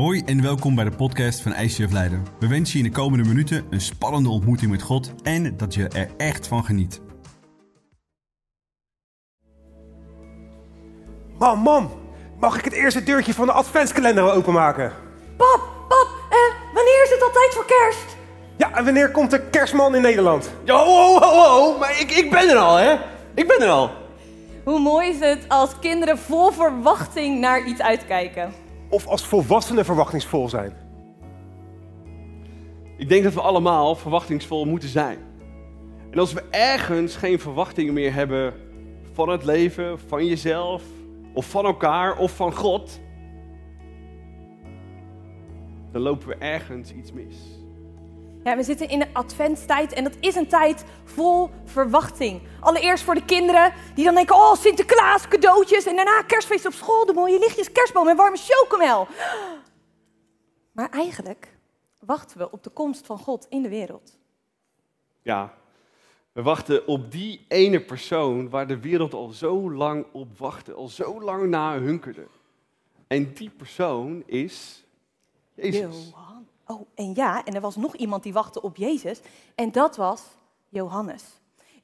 [0.00, 2.26] Hoi en welkom bij de podcast van ICF Leiden.
[2.38, 5.88] We wensen je in de komende minuten een spannende ontmoeting met God en dat je
[5.88, 7.00] er echt van geniet.
[11.38, 11.90] Mam, mam,
[12.38, 14.92] mag ik het eerste deurtje van de adventskalender openmaken?
[15.36, 18.16] Pap, pap, eh, wanneer is het al tijd voor kerst?
[18.56, 20.50] Ja, en wanneer komt de kerstman in Nederland?
[20.64, 22.92] Ja, ho, ho, ho, ho, maar ik, ik ben er al, hè?
[23.34, 23.90] Ik ben er al.
[24.64, 28.68] Hoe mooi is het als kinderen vol verwachting naar iets uitkijken?
[28.90, 30.72] Of als volwassenen verwachtingsvol zijn?
[32.96, 35.18] Ik denk dat we allemaal verwachtingsvol moeten zijn.
[36.10, 38.54] En als we ergens geen verwachtingen meer hebben
[39.12, 40.82] van het leven, van jezelf,
[41.34, 43.00] of van elkaar, of van God,
[45.92, 47.59] dan lopen we ergens iets mis.
[48.44, 52.42] Ja, we zitten in de adventstijd en dat is een tijd vol verwachting.
[52.60, 57.06] Allereerst voor de kinderen die dan denken, oh Sinterklaas, cadeautjes en daarna kerstfeest op school,
[57.06, 59.06] de mooie lichtjes, kerstboom en warme chocomel.
[60.72, 61.56] Maar eigenlijk
[61.98, 64.18] wachten we op de komst van God in de wereld.
[65.22, 65.54] Ja,
[66.32, 70.88] we wachten op die ene persoon waar de wereld al zo lang op wachtte, al
[70.88, 72.26] zo lang naar hunkerde.
[73.06, 74.84] En die persoon is
[75.54, 76.12] Jezus.
[76.70, 79.20] Oh, en ja, en er was nog iemand die wachtte op Jezus
[79.54, 80.22] en dat was
[80.68, 81.22] Johannes.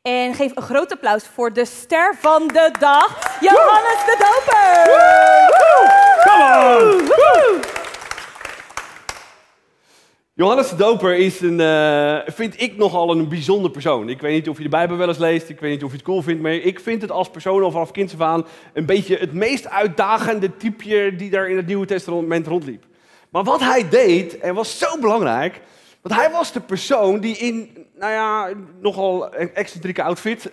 [0.02, 4.94] En geef een groot applaus voor de ster van de dag, Johannes de Doper.
[6.24, 7.60] Come on!
[10.34, 14.08] Johannes de Doper is een, eh, vind ik nogal een bijzonder persoon.
[14.08, 15.96] Ik weet niet of je de Bijbel wel eens leest, ik weet niet of je
[15.96, 18.86] het cool vindt, maar ik vind het als persoon al vanaf kinds af aan een
[18.86, 22.84] beetje het meest uitdagende typeje die daar in het Nieuwe Testament rondliep.
[23.30, 25.60] Maar wat hij deed, en was zo belangrijk,
[26.02, 28.48] want hij was de persoon die in, nou ja,
[28.80, 30.48] nogal excentrieke outfit,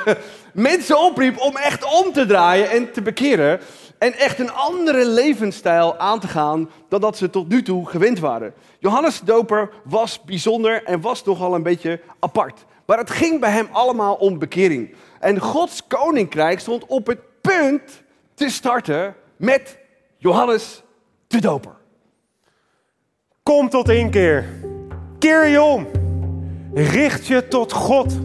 [0.52, 3.60] mensen opriep om echt om te draaien en te bekeren.
[3.98, 8.18] En echt een andere levensstijl aan te gaan dan dat ze tot nu toe gewend
[8.18, 8.54] waren.
[8.78, 12.64] Johannes de Doper was bijzonder en was nogal een beetje apart.
[12.86, 14.94] Maar het ging bij hem allemaal om bekering.
[15.20, 18.02] En Gods koninkrijk stond op het punt
[18.34, 19.78] te starten met
[20.16, 20.82] Johannes
[21.26, 21.77] de Doper.
[23.48, 24.44] Kom tot inkeer.
[25.18, 25.86] Keer je om.
[26.74, 28.18] Richt je tot God.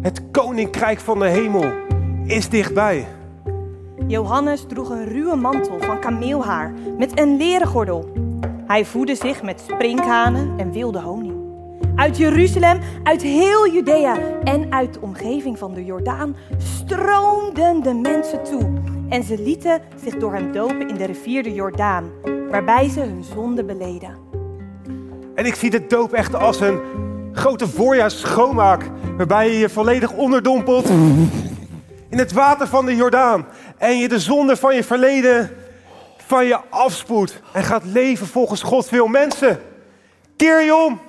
[0.00, 1.72] Het koninkrijk van de hemel
[2.24, 3.06] is dichtbij.
[4.06, 8.08] Johannes droeg een ruwe mantel van kameelhaar met een leren gordel.
[8.66, 11.34] Hij voedde zich met sprinkhanen en wilde honing.
[11.94, 18.44] Uit Jeruzalem, uit heel Judea en uit de omgeving van de Jordaan stroomden de mensen
[18.44, 18.72] toe.
[19.08, 22.10] En ze lieten zich door hem dopen in de rivier de Jordaan,
[22.50, 24.16] waarbij ze hun zonde beleden.
[25.34, 26.80] En ik zie de doop echt als een
[27.32, 28.90] grote voorjaarsschoonmaak.
[29.16, 30.88] Waarbij je je volledig onderdompelt
[32.08, 33.46] in het water van de Jordaan.
[33.76, 35.50] En je de zonde van je verleden
[36.16, 37.40] van je afspoedt.
[37.52, 39.60] En gaat leven volgens God veel mensen.
[40.36, 41.00] Keer je om.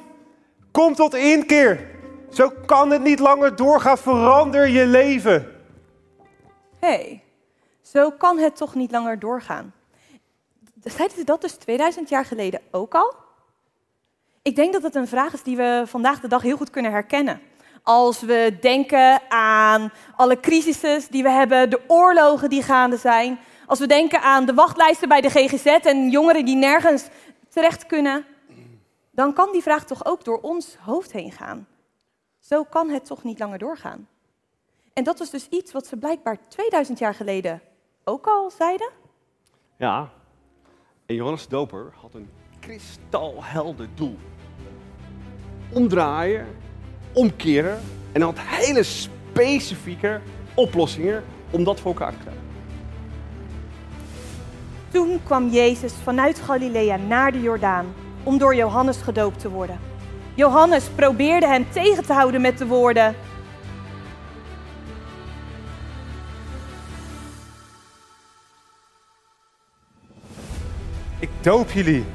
[0.72, 1.88] Kom tot inkeer.
[2.30, 3.98] Zo kan het niet langer doorgaan.
[3.98, 5.48] Verander je leven.
[6.80, 7.24] Hé, hey,
[7.82, 9.74] zo kan het toch niet langer doorgaan.
[10.84, 13.14] Zeiden ze dat dus 2000 jaar geleden ook al?
[14.42, 16.92] Ik denk dat het een vraag is die we vandaag de dag heel goed kunnen
[16.92, 17.42] herkennen.
[17.84, 23.40] Als we denken aan alle crisissen die we hebben, de oorlogen die gaande zijn.
[23.66, 27.08] Als we denken aan de wachtlijsten bij de GGZ en jongeren die nergens
[27.50, 28.26] terecht kunnen.
[29.12, 31.68] Dan kan die vraag toch ook door ons hoofd heen gaan.
[32.40, 34.08] Zo kan het toch niet langer doorgaan.
[34.94, 37.62] En dat was dus iets wat ze blijkbaar 2000 jaar geleden
[38.04, 38.90] ook al zeiden.
[39.78, 40.10] Ja,
[41.10, 44.18] en Johannes Doper had een kristalhelder doel.
[45.70, 46.48] Omdraaien,
[47.14, 47.80] omkeren
[48.12, 50.20] en had hele specifieke
[50.54, 52.44] oplossingen om dat voor elkaar te krijgen.
[54.92, 57.86] Toen kwam Jezus vanuit Galilea naar de Jordaan
[58.24, 59.80] om door Johannes gedoopt te worden.
[60.34, 63.16] Johannes probeerde hem tegen te houden met de woorden:
[71.42, 72.06] doop jullie.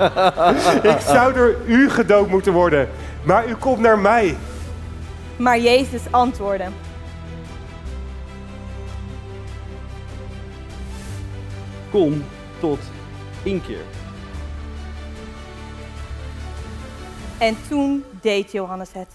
[0.94, 2.88] ik zou door u gedoopt moeten worden.
[3.22, 4.36] Maar u komt naar mij.
[5.36, 6.68] Maar Jezus antwoordde:
[11.90, 12.24] Kom
[12.58, 12.78] tot
[13.42, 13.84] inkeer.
[17.38, 19.08] En toen deed Johannes het.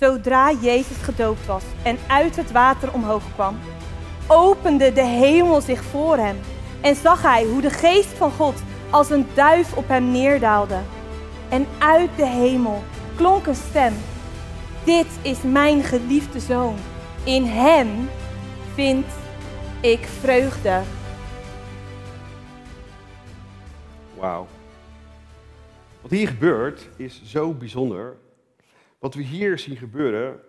[0.00, 3.58] Zodra Jezus gedoopt was en uit het water omhoog kwam,
[4.28, 6.36] opende de hemel zich voor hem
[6.80, 10.78] en zag hij hoe de geest van God als een duif op hem neerdaalde.
[11.48, 12.82] En uit de hemel
[13.16, 13.94] klonk een stem.
[14.84, 16.76] Dit is mijn geliefde zoon.
[17.24, 18.08] In hem
[18.74, 19.06] vind
[19.80, 20.80] ik vreugde.
[24.18, 24.46] Wauw.
[26.00, 28.16] Wat hier gebeurt is zo bijzonder.
[29.04, 30.40] Wat we hier zien gebeuren,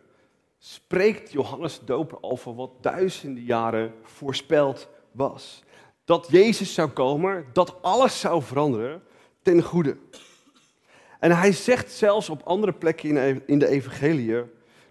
[0.57, 5.63] spreekt Johannes de Doper al van wat duizenden jaren voorspeld was.
[6.06, 9.04] Dat Jezus zou komen, dat alles zou veranderen
[9.42, 9.98] ten goede.
[11.19, 14.44] En hij zegt zelfs op andere plekken in de evangelie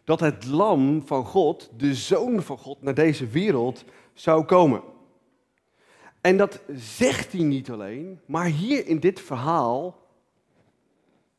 [0.04, 3.84] dat het lam van God, de zoon van God, naar deze wereld
[4.14, 4.82] zou komen.
[6.20, 10.02] En dat zegt hij niet alleen, maar hier in dit verhaal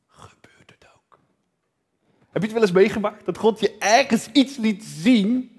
[0.08, 1.20] gebeurt het ook.
[2.36, 3.26] Heb je het wel eens meegemaakt?
[3.26, 5.52] Dat God je ergens iets liet zien.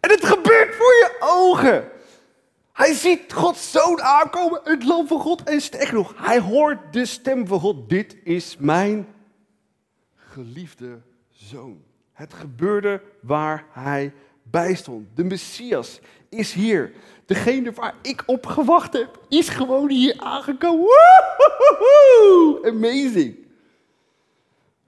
[0.00, 1.88] En het gebeurt voor je ogen.
[2.72, 5.42] Hij ziet Gods zoon aankomen, het lam van God.
[5.42, 7.88] En sterker nog, hij hoort de stem van God.
[7.88, 9.06] Dit is mijn
[10.14, 11.00] geliefde
[11.30, 11.82] zoon.
[12.12, 14.12] Het gebeurde waar hij
[14.42, 15.06] bij stond.
[15.14, 16.92] De Messias is hier.
[17.24, 20.88] Degene waar ik op gewacht heb, is gewoon hier aangekomen.
[22.64, 23.45] Amazing.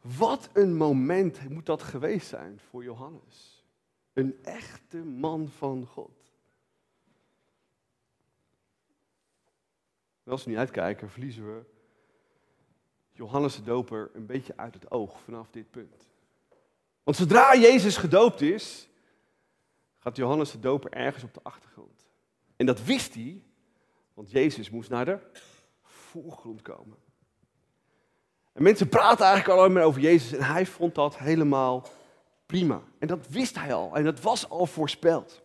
[0.00, 3.64] Wat een moment moet dat geweest zijn voor Johannes.
[4.12, 6.32] Een echte man van God.
[10.24, 11.64] En als we niet uitkijken, verliezen we
[13.12, 16.08] Johannes de Doper een beetje uit het oog vanaf dit punt.
[17.02, 18.88] Want zodra Jezus gedoopt is,
[19.98, 22.06] gaat Johannes de Doper ergens op de achtergrond.
[22.56, 23.42] En dat wist hij,
[24.14, 25.18] want Jezus moest naar de
[25.82, 26.98] voorgrond komen.
[28.58, 31.88] En mensen praten eigenlijk alleen maar over Jezus en hij vond dat helemaal
[32.46, 32.82] prima.
[32.98, 35.42] En dat wist hij al en dat was al voorspeld.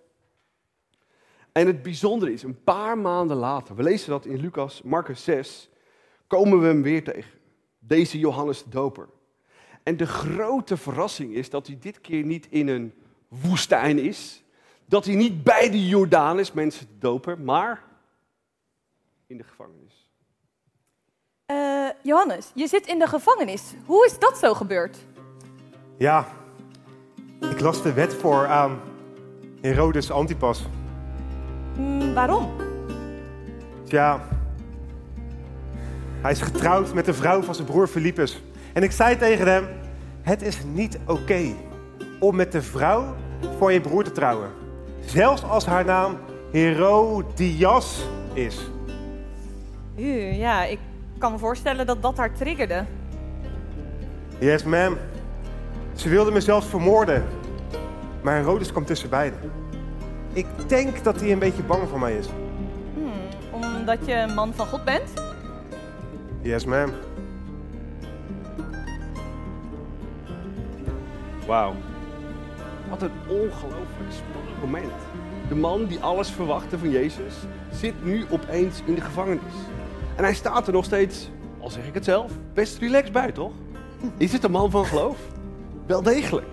[1.51, 5.69] En het bijzondere is, een paar maanden later, we lezen dat in Lucas, Marcus 6,
[6.27, 7.39] komen we hem weer tegen.
[7.79, 9.09] Deze Johannes de Doper.
[9.83, 12.93] En de grote verrassing is dat hij dit keer niet in een
[13.27, 14.43] woestijn is.
[14.85, 17.83] Dat hij niet bij de Jordaan is, mensen te dopen, maar
[19.27, 20.02] in de gevangenis.
[22.03, 23.73] Johannes, je zit in de gevangenis.
[23.85, 24.97] Hoe is dat zo gebeurd?
[25.97, 26.27] Ja,
[27.39, 28.79] ik las de wet voor aan
[29.61, 30.65] Herodes Antipas.
[31.77, 32.51] Mm, waarom?
[33.87, 34.27] Tja,
[36.21, 38.43] hij is getrouwd met de vrouw van zijn broer Philippus.
[38.73, 39.67] En ik zei tegen hem,
[40.21, 41.55] het is niet oké
[42.19, 43.15] om met de vrouw
[43.57, 44.49] van je broer te trouwen.
[45.05, 46.17] Zelfs als haar naam
[46.51, 48.69] Herodias is.
[49.97, 50.79] U, ja, ik
[51.23, 52.85] kan me voorstellen dat dat haar triggerde.
[54.39, 54.97] Yes, ma'am.
[55.93, 57.23] Ze wilde me zelfs vermoorden.
[58.21, 59.39] Maar Herodes kwam tussen beiden.
[60.33, 62.27] Ik denk dat hij een beetje bang voor mij is.
[62.93, 65.13] Hmm, omdat je een man van God bent?
[66.41, 66.91] Yes, ma'am.
[71.47, 71.73] Wauw.
[72.89, 74.93] Wat een ongelooflijk spannend moment.
[75.47, 77.33] De man die alles verwachtte van Jezus
[77.71, 79.53] zit nu opeens in de gevangenis.
[80.15, 81.29] En hij staat er nog steeds,
[81.59, 83.51] al zeg ik het zelf, best relaxed bij, toch?
[84.17, 85.17] Is het een man van geloof?
[85.85, 86.47] Wel degelijk.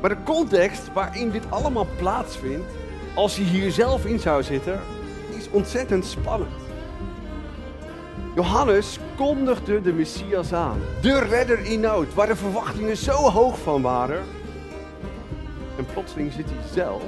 [0.00, 2.66] Maar de context waarin dit allemaal plaatsvindt,
[3.14, 4.80] als hij hier zelf in zou zitten,
[5.36, 6.50] is ontzettend spannend.
[8.34, 13.82] Johannes kondigde de Messias aan, de redder in nood, waar de verwachtingen zo hoog van
[13.82, 14.22] waren.
[15.76, 17.02] En plotseling zit hij zelf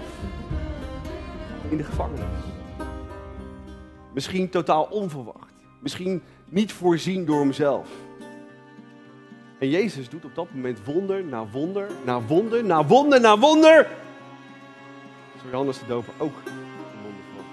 [1.68, 2.57] in de gevangenis.
[4.12, 7.88] Misschien totaal onverwacht, misschien niet voorzien door hemzelf.
[9.58, 13.86] En Jezus doet op dat moment wonder na wonder, na wonder, na wonder, na wonder.
[15.42, 16.52] Zo Johannes de Doper ook een
[17.02, 17.44] wonder.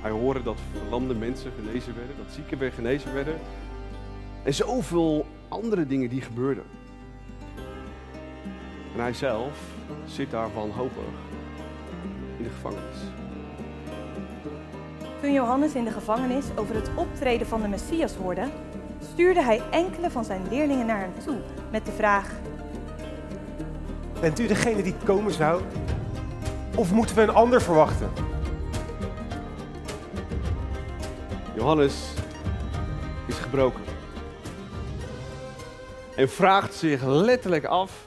[0.00, 3.38] Hij hoorde dat verlamde mensen genezen werden, dat zieken weer genezen werden.
[4.42, 6.64] En zoveel andere dingen die gebeurden.
[8.94, 9.58] En hij zelf
[10.06, 11.02] zit daar wanhopig
[12.36, 13.23] in de gevangenis.
[15.24, 18.48] Toen Johannes in de gevangenis over het optreden van de Messias hoorde,
[19.12, 21.36] stuurde hij enkele van zijn leerlingen naar hem toe
[21.70, 22.30] met de vraag:
[24.20, 25.62] Bent u degene die komen zou?
[26.76, 28.10] Of moeten we een ander verwachten?
[31.54, 31.94] Johannes
[33.26, 33.82] is gebroken.
[36.16, 38.06] En vraagt zich letterlijk af: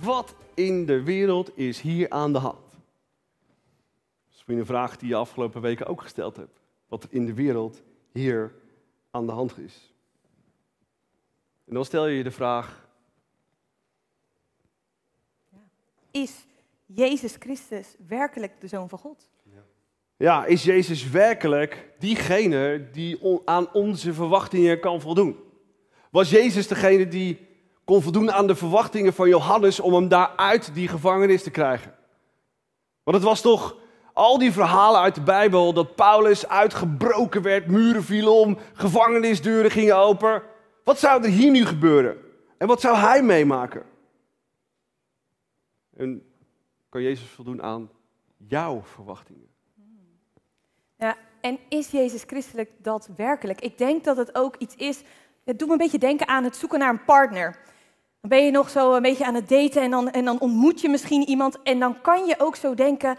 [0.00, 2.71] wat in de wereld is hier aan de hand?
[4.46, 6.60] Een vraag die je afgelopen weken ook gesteld hebt.
[6.88, 7.82] Wat er in de wereld
[8.12, 8.54] hier
[9.10, 9.92] aan de hand is.
[11.64, 12.88] En dan stel je je de vraag:
[16.10, 16.46] Is
[16.86, 19.30] Jezus Christus werkelijk de Zoon van God?
[20.16, 25.36] Ja, is Jezus werkelijk diegene die aan onze verwachtingen kan voldoen?
[26.10, 27.48] Was Jezus degene die
[27.84, 31.94] kon voldoen aan de verwachtingen van Johannes om hem daar uit die gevangenis te krijgen?
[33.02, 33.76] Want het was toch
[34.12, 39.96] al die verhalen uit de Bijbel dat Paulus uitgebroken werd, muren vielen om, gevangenisdeuren gingen
[39.96, 40.42] open.
[40.84, 42.16] Wat zou er hier nu gebeuren?
[42.58, 43.82] En wat zou hij meemaken?
[45.96, 46.22] En
[46.88, 47.90] kan Jezus voldoen aan
[48.36, 49.48] jouw verwachtingen?
[50.96, 53.60] Ja, en is Jezus christelijk daadwerkelijk?
[53.60, 55.02] Ik denk dat het ook iets is.
[55.44, 57.58] Het doet me een beetje denken aan het zoeken naar een partner.
[58.20, 60.80] Dan ben je nog zo een beetje aan het daten en dan, en dan ontmoet
[60.80, 61.62] je misschien iemand.
[61.62, 63.16] En dan kan je ook zo denken: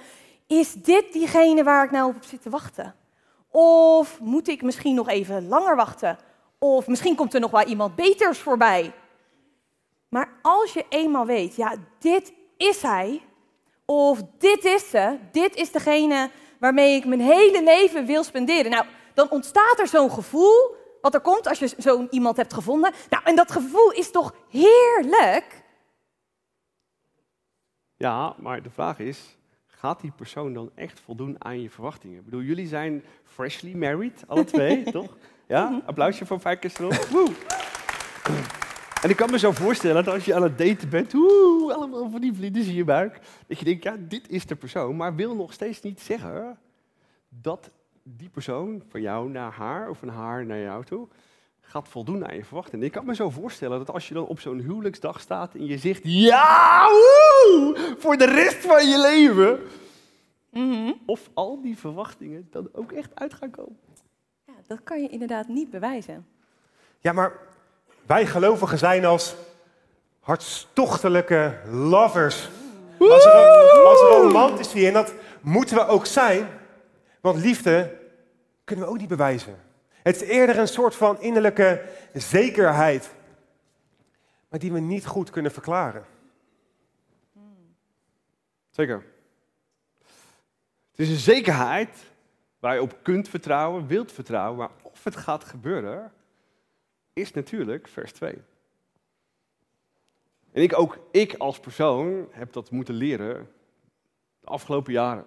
[0.47, 2.95] is dit diegene waar ik nou op zit te wachten?
[3.51, 6.17] Of moet ik misschien nog even langer wachten?
[6.59, 8.93] Of misschien komt er nog wel iemand beters voorbij.
[10.09, 13.21] Maar als je eenmaal weet, ja, dit is hij,
[13.85, 18.71] of dit is ze, dit is degene waarmee ik mijn hele leven wil spenderen.
[18.71, 22.93] Nou, dan ontstaat er zo'n gevoel, wat er komt als je zo'n iemand hebt gevonden.
[23.09, 25.63] Nou, en dat gevoel is toch heerlijk?
[27.97, 29.37] Ja, maar de vraag is,
[29.83, 32.17] gaat die persoon dan echt voldoen aan je verwachtingen?
[32.17, 35.17] Ik bedoel, jullie zijn freshly married, alle twee, toch?
[35.47, 36.71] Ja, applausje voor vijf keer
[37.11, 37.29] Woe.
[39.01, 42.09] En ik kan me zo voorstellen dat als je aan het daten bent, woe, allemaal
[42.09, 45.15] van die vlinders in je buik, dat je denkt, ja, dit is de persoon, maar
[45.15, 46.57] wil nog steeds niet zeggen
[47.29, 47.71] dat
[48.03, 51.07] die persoon van jou naar haar of van haar naar jou toe
[51.65, 52.85] gaat voldoen aan je verwachtingen.
[52.85, 55.77] Ik kan me zo voorstellen dat als je dan op zo'n huwelijksdag staat en je
[55.77, 59.59] zegt, ja, woe, voor de rest van je leven,
[60.49, 60.91] Mhm.
[61.05, 63.77] of al die verwachtingen dan ook echt uit gaan komen.
[64.45, 66.25] Ja, dat kan je inderdaad niet bewijzen.
[66.99, 67.33] Ja, maar
[68.05, 69.35] wij gelovigen zijn als
[70.19, 72.49] hartstochtelijke lovers.
[72.99, 73.25] Als,
[73.85, 74.87] als romantici.
[74.87, 76.47] En dat moeten we ook zijn.
[77.21, 77.97] Want liefde
[78.63, 79.55] kunnen we ook niet bewijzen.
[80.03, 83.13] Het is eerder een soort van innerlijke zekerheid.
[84.49, 86.05] Maar die we niet goed kunnen verklaren.
[88.69, 89.05] Zeker.
[90.89, 92.11] Het is een zekerheid
[92.59, 96.11] waar je op kunt vertrouwen, wilt vertrouwen, maar of het gaat gebeuren,
[97.13, 98.37] is natuurlijk vers 2.
[100.51, 103.51] En ik ook, ik als persoon heb dat moeten leren
[104.39, 105.25] de afgelopen jaren.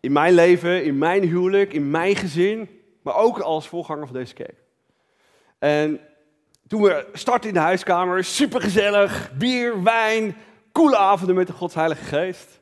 [0.00, 2.75] In mijn leven, in mijn huwelijk, in mijn gezin,
[3.06, 4.62] maar ook als voorganger van deze kerk.
[5.58, 6.00] En
[6.66, 10.36] toen we startten in de huiskamer, supergezellig, bier, wijn,
[10.72, 12.60] coole avonden met de Gods Heilige Geest.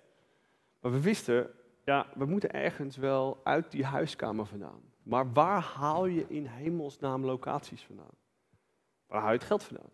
[0.80, 1.50] Maar we wisten,
[1.84, 4.80] ja, we moeten ergens wel uit die huiskamer vandaan.
[5.02, 8.14] Maar waar haal je in hemelsnaam locaties vandaan?
[9.06, 9.90] Waar haal je het geld vandaan?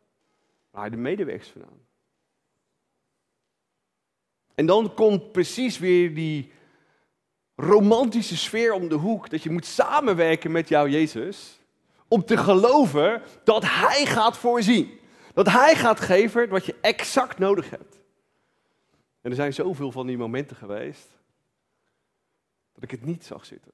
[0.71, 1.81] Waar haal je de medewerkers vandaan?
[4.55, 6.53] En dan komt precies weer die
[7.61, 11.61] romantische sfeer om de hoek dat je moet samenwerken met jouw Jezus
[12.09, 14.99] om te geloven dat Hij gaat voorzien.
[15.35, 18.01] Dat Hij gaat geven wat je exact nodig hebt.
[19.21, 21.09] En er zijn zoveel van die momenten geweest
[22.73, 23.73] dat ik het niet zag zitten.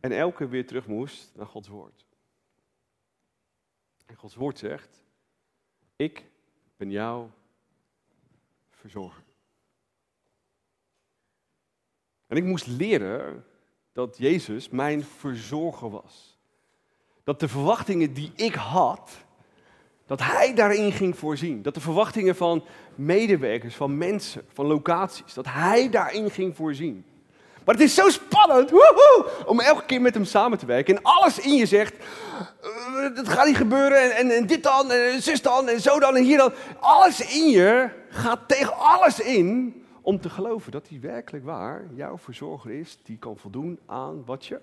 [0.00, 2.06] En elke weer terug moest naar Gods woord.
[4.06, 5.04] En Gods woord zegt,
[5.96, 6.24] ik
[6.76, 7.30] ben jouw
[8.70, 9.27] verzorger.
[12.28, 13.44] En ik moest leren
[13.92, 16.38] dat Jezus mijn verzorger was.
[17.24, 19.10] Dat de verwachtingen die ik had,
[20.06, 21.62] dat Hij daarin ging voorzien.
[21.62, 27.04] Dat de verwachtingen van medewerkers, van mensen, van locaties, dat Hij daarin ging voorzien.
[27.64, 28.72] Maar het is zo spannend
[29.46, 30.96] om elke keer met Hem samen te werken.
[30.96, 34.90] En alles in je zegt, uh, dat gaat niet gebeuren en, en, en dit dan,
[34.92, 36.52] en zus dan, en zo dan, en hier dan.
[36.80, 39.74] Alles in je gaat tegen alles in
[40.08, 44.46] om te geloven dat hij werkelijk waar jouw verzorger is, die kan voldoen aan wat
[44.46, 44.60] je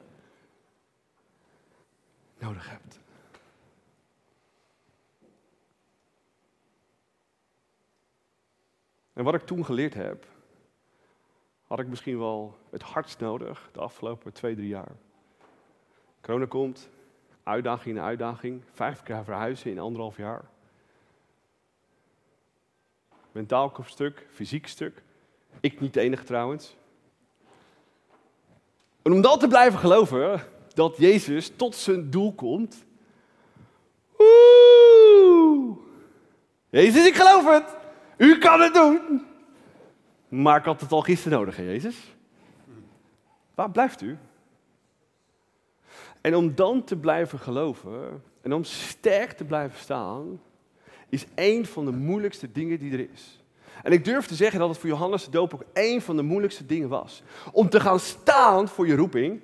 [2.38, 3.00] nodig hebt.
[9.14, 10.25] En wat ik toen geleerd heb,
[11.64, 14.92] had ik misschien wel het hardst nodig de afgelopen twee, drie jaar.
[16.22, 16.90] Corona komt,
[17.44, 20.46] uitdaging na uitdaging, vijf keer verhuizen in anderhalf jaar.
[23.32, 25.04] Mentaal stuk, fysiek stuk.
[25.59, 26.75] Ik niet de enige trouwens.
[29.01, 30.41] En om dan te blijven geloven
[30.74, 32.85] dat Jezus tot zijn doel komt.
[34.17, 35.77] Woe!
[36.69, 37.75] Jezus, ik geloof het.
[38.17, 39.25] U kan het doen.
[40.27, 42.15] Maar ik had het al gisteren nodig, Jezus.
[43.55, 44.17] Waar blijft u?
[46.21, 50.41] En om dan te blijven geloven en om sterk te blijven staan,
[51.09, 53.43] is een van de moeilijkste dingen die er is.
[53.84, 56.22] En ik durf te zeggen dat het voor Johannes de Doop ook een van de
[56.22, 57.24] moeilijkste dingen was.
[57.51, 59.41] Om te gaan staan voor je roeping.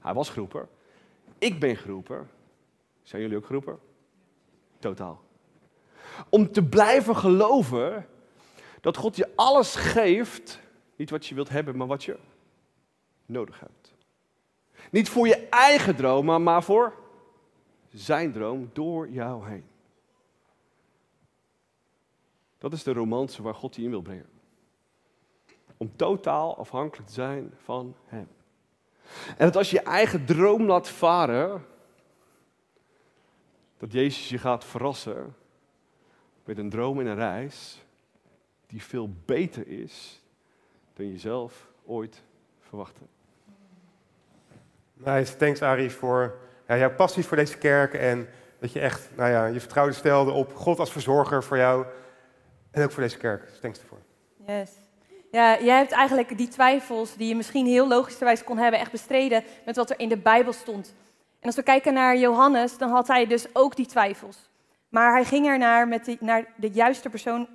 [0.00, 0.68] Hij was geroepen.
[1.38, 2.30] Ik ben geroepen.
[3.02, 3.78] Zijn jullie ook geroepen?
[4.78, 5.20] Totaal.
[6.28, 8.06] Om te blijven geloven
[8.80, 10.60] dat God je alles geeft,
[10.96, 12.16] niet wat je wilt hebben, maar wat je
[13.26, 13.94] nodig hebt.
[14.90, 16.94] Niet voor je eigen droom, maar voor
[17.92, 19.64] zijn droom door jou heen.
[22.62, 24.28] Dat is de romance waar God je in wil brengen.
[25.76, 28.28] Om totaal afhankelijk te zijn van Hem.
[29.36, 31.64] En dat als je je eigen droom laat varen,
[33.78, 35.36] dat Jezus je gaat verrassen
[36.44, 37.84] met een droom en een reis
[38.66, 40.22] die veel beter is
[40.92, 42.22] dan je zelf ooit
[42.60, 43.02] verwachtte.
[44.94, 46.38] Nice, thanks Arie voor
[46.68, 48.28] ja, jouw passie voor deze kerk en
[48.58, 51.86] dat je echt nou ja, je vertrouwen stelde op God als verzorger voor jou
[52.72, 53.48] en ook voor deze kerk.
[53.48, 53.98] Dus thanks ervoor.
[54.46, 54.70] Yes.
[55.30, 59.44] Ja, jij hebt eigenlijk die twijfels die je misschien heel logischerwijs kon hebben, echt bestreden
[59.64, 60.94] met wat er in de Bijbel stond.
[61.40, 64.50] En als we kijken naar Johannes, dan had hij dus ook die twijfels.
[64.88, 67.48] Maar hij ging er naar, met de, naar de juiste persoon,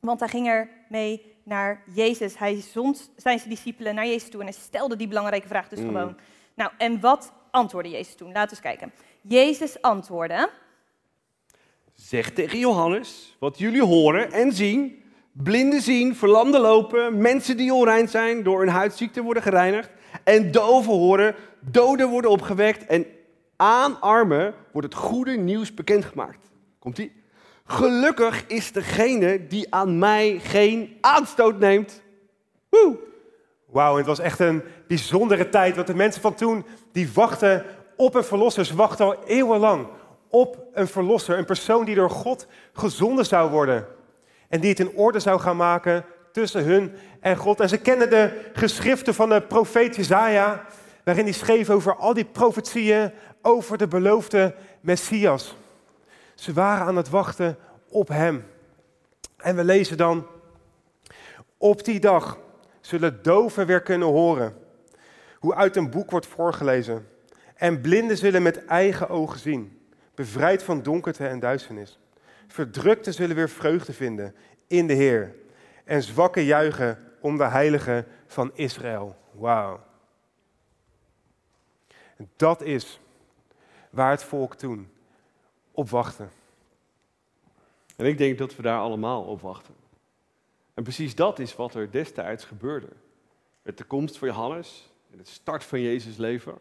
[0.00, 2.38] want hij ging er mee naar Jezus.
[2.38, 5.86] Hij zond zijn discipelen naar Jezus toe en hij stelde die belangrijke vraag dus Mm.
[5.86, 6.16] gewoon.
[6.54, 8.32] Nou, en wat antwoordde Jezus toen?
[8.32, 8.92] Laten we eens kijken.
[9.20, 10.50] Jezus antwoordde,
[12.02, 15.02] Zeg tegen Johannes wat jullie horen en zien.
[15.32, 19.90] Blinden zien, verlamden lopen, mensen die onrein zijn door een huidziekte worden gereinigd.
[20.24, 22.86] En doven horen, doden worden opgewekt.
[22.86, 23.06] En
[23.56, 26.50] aan armen wordt het goede nieuws bekendgemaakt.
[26.78, 27.12] Komt-ie?
[27.64, 32.02] Gelukkig is degene die aan mij geen aanstoot neemt.
[32.68, 32.96] Woe!
[33.66, 35.74] Wauw, het was echt een bijzondere tijd.
[35.74, 37.64] Want de mensen van toen, die wachten
[37.96, 38.64] op een verlosser.
[38.64, 39.86] Ze wachten al eeuwenlang
[40.30, 41.38] op een verlosser.
[41.38, 43.86] Een persoon die door God gezonden zou worden.
[44.48, 47.60] En die het in orde zou gaan maken tussen hun en God.
[47.60, 50.64] En ze kennen de geschriften van de profeet Jezaja.
[51.04, 55.56] Waarin hij schreef over al die profetieën over de beloofde Messias.
[56.34, 57.58] Ze waren aan het wachten
[57.88, 58.44] op hem.
[59.36, 60.26] En we lezen dan,
[61.56, 62.38] op die dag
[62.80, 64.56] zullen doven weer kunnen horen.
[65.38, 67.08] Hoe uit een boek wordt voorgelezen.
[67.54, 69.77] En blinden zullen met eigen ogen zien.
[70.18, 71.98] Bevrijd van donkerte en duisternis.
[72.46, 74.34] Verdrukten zullen weer vreugde vinden
[74.66, 75.34] in de Heer.
[75.84, 79.16] En zwakken juichen om de heilige van Israël.
[79.32, 79.84] Wauw.
[82.36, 83.00] Dat is
[83.90, 84.90] waar het volk toen
[85.70, 86.28] op wachtte.
[87.96, 89.74] En ik denk dat we daar allemaal op wachten.
[90.74, 92.90] En precies dat is wat er destijds gebeurde.
[93.62, 96.58] Met de komst van Johannes en het start van Jezus' leven.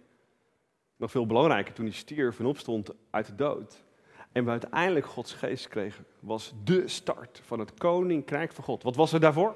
[0.98, 3.84] Nog veel belangrijker, toen hij stierf en opstond uit de dood.
[4.32, 8.84] En we uiteindelijk Gods geest kregen, was de start van het koninkrijk van God.
[8.84, 9.56] Wat was er daarvoor?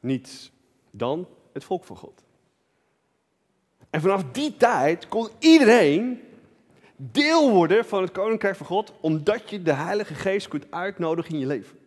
[0.00, 0.52] Niets
[0.90, 2.24] dan het volk van God.
[3.90, 6.22] En vanaf die tijd kon iedereen
[6.96, 11.40] deel worden van het koninkrijk van God, omdat je de Heilige Geest kunt uitnodigen in
[11.40, 11.78] je leven.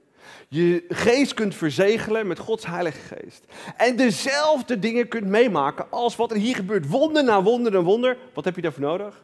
[0.48, 3.46] Je geest kunt verzegelen met Gods Heilige Geest.
[3.78, 6.88] En dezelfde dingen kunt meemaken als wat er hier gebeurt.
[6.88, 8.18] Wonder na wonder na wonder.
[8.34, 9.24] Wat heb je daarvoor nodig?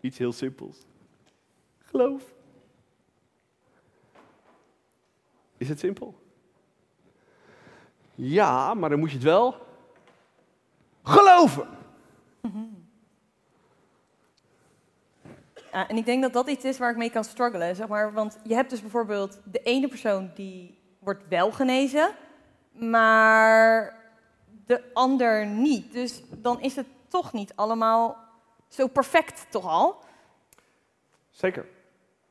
[0.00, 0.76] Iets heel simpels.
[1.78, 2.22] Geloof.
[5.56, 6.14] Is het simpel?
[8.14, 9.56] Ja, maar dan moet je het wel
[11.02, 11.68] geloven.
[15.76, 17.76] Ja, en ik denk dat dat iets is waar ik mee kan struggelen.
[17.76, 22.10] Zeg maar, want je hebt dus bijvoorbeeld de ene persoon die wordt wel genezen,
[22.72, 23.96] maar
[24.66, 25.92] de ander niet.
[25.92, 28.16] Dus dan is het toch niet allemaal
[28.68, 29.96] zo perfect, toch al?
[31.30, 31.66] Zeker.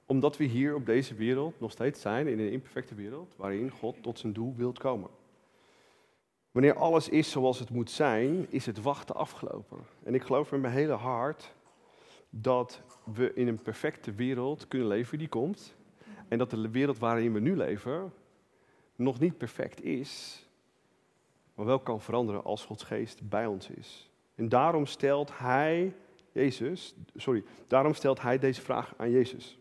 [0.06, 4.04] Omdat we hier op deze wereld nog steeds zijn, in een imperfecte wereld, waarin God
[4.04, 5.10] tot zijn doel wilt komen.
[6.52, 9.78] Wanneer alles is zoals het moet zijn, is het wachten afgelopen.
[10.04, 11.54] En ik geloof met mijn hele hart
[12.30, 12.82] dat
[13.14, 15.76] we in een perfecte wereld kunnen leven die komt.
[16.28, 18.14] En dat de wereld waarin we nu leven
[18.96, 20.44] nog niet perfect is,
[21.54, 24.10] maar wel kan veranderen als Gods geest bij ons is.
[24.36, 25.96] En daarom stelt hij,
[26.32, 29.58] Jezus, sorry, daarom stelt hij deze vraag aan Jezus.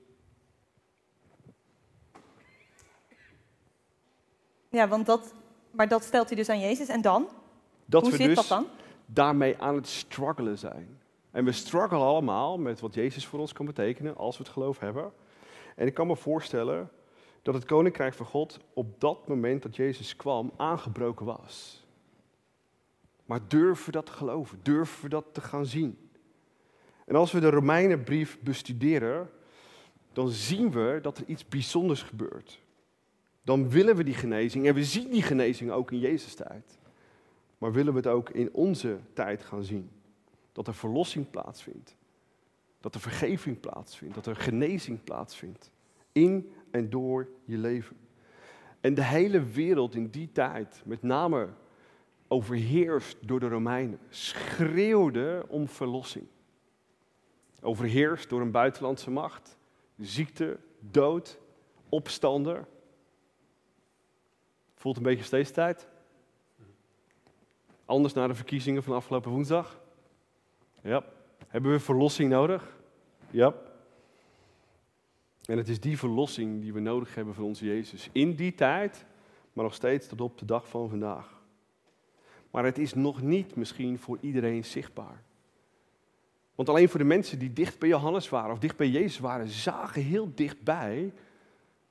[4.69, 5.35] Ja, want dat,
[5.71, 6.89] maar dat stelt hij dus aan Jezus.
[6.89, 7.29] En dan?
[7.85, 8.67] Dat Hoe we zit dus dat dan?
[9.07, 11.01] daarmee aan het struggelen zijn.
[11.35, 14.79] En we struggelen allemaal met wat Jezus voor ons kan betekenen als we het geloof
[14.79, 15.13] hebben.
[15.77, 16.91] En ik kan me voorstellen
[17.43, 21.87] dat het koninkrijk van God op dat moment dat Jezus kwam aangebroken was.
[23.25, 24.59] Maar durven we dat te geloven?
[24.63, 26.11] Durven we dat te gaan zien?
[27.07, 29.31] En als we de Romeinenbrief bestuderen,
[30.13, 32.61] dan zien we dat er iets bijzonders gebeurt.
[33.43, 36.79] Dan willen we die genezing en we zien die genezing ook in Jezus' tijd.
[37.59, 39.91] maar willen we het ook in onze tijd gaan zien.
[40.55, 41.97] Dat er verlossing plaatsvindt.
[42.81, 44.15] Dat er vergeving plaatsvindt.
[44.15, 45.71] Dat er genezing plaatsvindt.
[46.13, 47.97] In en door je leven.
[48.81, 51.49] En de hele wereld in die tijd, met name
[52.29, 56.27] overheerst door de Romeinen, schreeuwde om verlossing.
[57.61, 59.57] Overheerst door een buitenlandse macht,
[59.99, 61.39] ziekte, dood,
[61.89, 62.67] opstander.
[64.75, 65.89] Voelt een beetje steeds tijd.
[67.85, 69.83] Anders na de verkiezingen van afgelopen woensdag.
[70.85, 71.05] Ja.
[71.49, 72.77] Hebben we verlossing nodig?
[73.31, 73.55] Ja.
[75.45, 78.09] En het is die verlossing die we nodig hebben van onze Jezus.
[78.13, 79.05] In die tijd,
[79.53, 81.43] maar nog steeds tot op de dag van vandaag.
[82.51, 85.23] Maar het is nog niet misschien voor iedereen zichtbaar.
[86.55, 89.49] Want alleen voor de mensen die dicht bij Johannes waren of dicht bij Jezus waren,
[89.49, 91.13] zagen heel dichtbij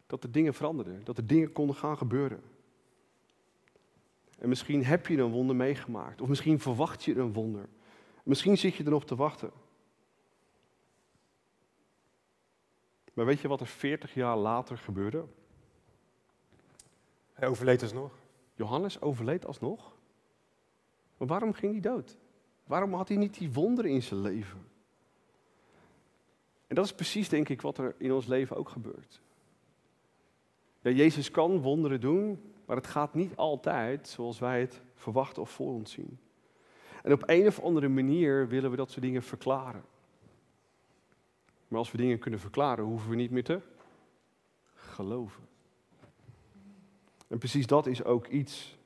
[0.08, 2.42] dat er dingen veranderden, dat er dingen konden gaan gebeuren.
[4.40, 7.68] En misschien heb je een wonder meegemaakt, of misschien verwacht je een wonder.
[8.24, 9.52] Misschien zit je erop te wachten.
[13.14, 15.26] Maar weet je wat er 40 jaar later gebeurde?
[17.34, 18.12] Hij overleed alsnog.
[18.56, 19.96] Johannes overleed alsnog.
[21.18, 22.18] Maar waarom ging hij dood?
[22.64, 24.68] Waarom had hij niet die wonderen in zijn leven?
[26.68, 29.22] En dat is precies, denk ik, wat er in ons leven ook gebeurt.
[30.82, 35.50] Ja, Jezus kan wonderen doen, maar het gaat niet altijd zoals wij het verwachten of
[35.50, 36.20] voor ons zien.
[37.04, 39.84] En op een of andere manier willen we dat soort dingen verklaren.
[41.68, 43.62] Maar als we dingen kunnen verklaren, hoeven we niet meer te
[44.74, 45.44] geloven.
[47.28, 48.78] En precies dat is ook iets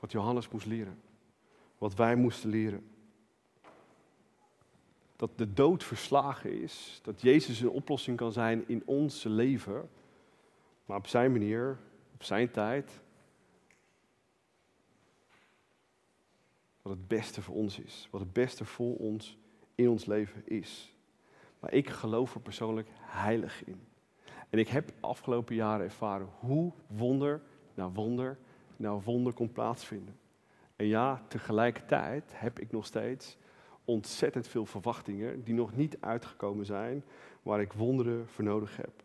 [0.00, 1.00] wat Johannes moest leren.
[1.78, 2.90] Wat wij moesten leren.
[5.16, 7.00] Dat de dood verslagen is.
[7.02, 9.90] Dat Jezus een oplossing kan zijn in ons leven.
[10.84, 11.78] Maar op zijn manier,
[12.14, 13.00] op zijn tijd.
[16.82, 18.08] Wat het beste voor ons is.
[18.10, 19.38] Wat het beste voor ons
[19.74, 20.94] in ons leven is.
[21.58, 23.80] Maar ik geloof er persoonlijk heilig in.
[24.50, 27.42] En ik heb afgelopen jaren ervaren hoe wonder
[27.74, 28.38] na wonder
[28.80, 30.18] na wonder kon plaatsvinden.
[30.76, 33.36] En ja, tegelijkertijd heb ik nog steeds
[33.84, 37.04] ontzettend veel verwachtingen die nog niet uitgekomen zijn,
[37.42, 39.02] waar ik wonderen voor nodig heb.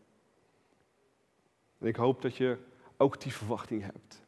[1.77, 2.57] En ik hoop dat je
[2.97, 4.24] ook die verwachting hebt.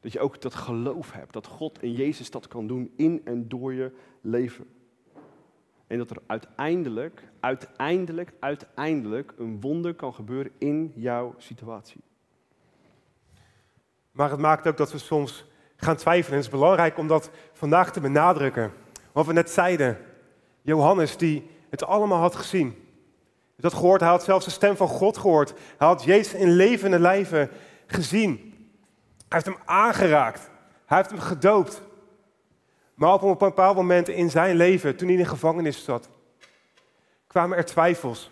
[0.00, 3.48] Dat je ook dat geloof hebt, dat God en Jezus dat kan doen in en
[3.48, 4.66] door je leven.
[5.86, 12.00] En dat er uiteindelijk, uiteindelijk, uiteindelijk een wonder kan gebeuren in jouw situatie.
[14.12, 15.44] Maar het maakt ook dat we soms
[15.76, 16.38] gaan twijfelen.
[16.38, 18.72] En het is belangrijk om dat vandaag te benadrukken.
[19.12, 19.98] Wat we net zeiden.
[20.62, 22.74] Johannes die het allemaal had gezien.
[23.56, 25.54] Dat gehoord, hij had zelfs de stem van God gehoord.
[25.78, 27.50] Hij had Jezus in levende lijven
[27.86, 28.47] gezien.
[29.28, 30.50] Hij heeft hem aangeraakt.
[30.86, 31.82] Hij heeft hem gedoopt.
[32.94, 36.08] Maar op een bepaald moment in zijn leven, toen hij in de gevangenis zat,
[37.26, 38.30] kwamen er twijfels.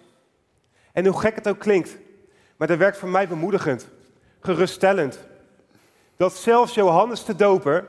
[0.93, 1.99] En hoe gek het ook klinkt,
[2.57, 3.89] maar dat werkt voor mij bemoedigend,
[4.41, 5.19] geruststellend.
[6.17, 7.87] Dat zelfs Johannes de Doper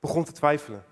[0.00, 0.84] begon te twijfelen.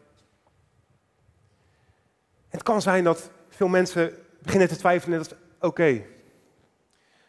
[2.48, 6.04] Het kan zijn dat veel mensen beginnen te twijfelen en dat is oké.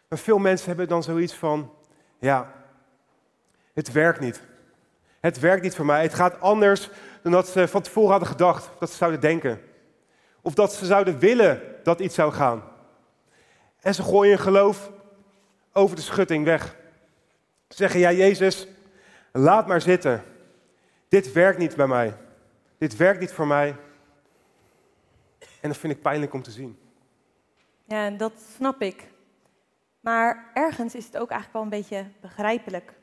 [0.08, 1.74] Maar veel mensen hebben dan zoiets van,
[2.20, 2.63] ja,
[3.74, 4.42] het werkt niet.
[5.20, 6.02] Het werkt niet voor mij.
[6.02, 6.90] Het gaat anders
[7.22, 9.62] dan dat ze van tevoren hadden gedacht, dat ze zouden denken.
[10.42, 12.64] Of dat ze zouden willen dat iets zou gaan.
[13.80, 14.92] En ze gooien geloof
[15.74, 16.76] over de schutting weg.
[17.68, 18.68] Ze zeggen, ja Jezus,
[19.32, 20.24] laat maar zitten.
[21.10, 22.14] Dit werkt niet bij mij.
[22.78, 23.76] Dit werkt niet voor mij.
[25.62, 26.78] En dat vind ik pijnlijk om te zien.
[27.86, 29.08] Ja, dat snap ik.
[30.00, 32.94] Maar ergens is het ook eigenlijk wel een beetje begrijpelijk.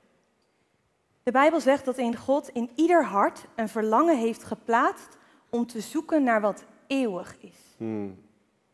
[1.31, 5.17] De Bijbel zegt dat in God in ieder hart een verlangen heeft geplaatst
[5.51, 7.57] om te zoeken naar wat eeuwig is.
[7.77, 8.19] Hmm.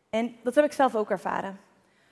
[0.09, 1.59] En dat heb ik zelf ook ervaren.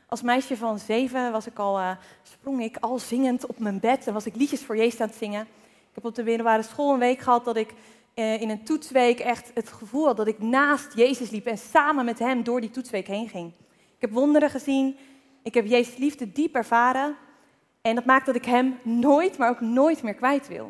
[0.07, 1.91] Als meisje van zeven was ik al, uh,
[2.23, 5.17] sprong ik al zingend op mijn bed en was ik liedjes voor Jezus aan het
[5.17, 5.41] zingen.
[5.89, 7.73] Ik heb op de middelbare school een week gehad dat ik
[8.15, 12.05] uh, in een toetsweek echt het gevoel had dat ik naast Jezus liep en samen
[12.05, 13.51] met hem door die toetsweek heen ging.
[13.95, 14.97] Ik heb wonderen gezien,
[15.43, 17.15] ik heb Jezus liefde diep ervaren
[17.85, 20.65] en dat maakt dat ik hem nooit, maar ook nooit meer kwijt wil.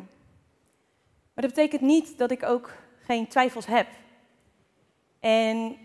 [1.34, 3.86] Maar dat betekent niet dat ik ook geen twijfels heb.
[5.20, 5.76] En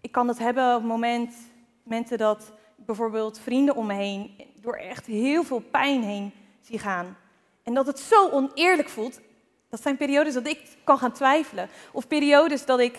[0.00, 1.34] ik kan dat hebben op moment,
[1.82, 7.16] momenten dat bijvoorbeeld vrienden om me heen door echt heel veel pijn heen zie gaan.
[7.62, 9.20] En dat het zo oneerlijk voelt.
[9.68, 11.68] Dat zijn periodes dat ik kan gaan twijfelen.
[11.92, 12.98] Of periodes dat ik